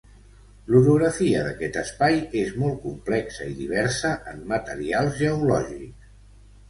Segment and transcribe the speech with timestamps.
[0.75, 6.15] L'orografia d'aquest Espai és molt complexa i diversa en materials geològics.